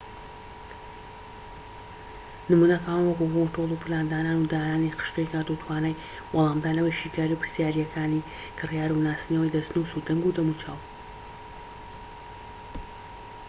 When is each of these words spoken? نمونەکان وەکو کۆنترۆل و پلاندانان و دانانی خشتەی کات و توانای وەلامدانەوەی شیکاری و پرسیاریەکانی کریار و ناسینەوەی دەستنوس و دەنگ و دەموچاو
نمونەکان 2.51 2.99
وەکو 3.03 3.25
کۆنترۆل 3.33 3.71
و 3.73 3.81
پلاندانان 3.83 4.37
و 4.39 4.49
دانانی 4.53 4.95
خشتەی 4.99 5.29
کات 5.33 5.47
و 5.49 5.59
توانای 5.63 5.99
وەلامدانەوەی 6.35 6.97
شیکاری 7.01 7.33
و 7.35 7.41
پرسیاریەکانی 7.41 8.25
کریار 8.57 8.91
و 8.93 9.03
ناسینەوەی 9.07 9.53
دەستنوس 9.55 9.91
و 9.93 10.03
دەنگ 10.07 10.23
و 10.25 10.35
دەموچاو 10.37 10.79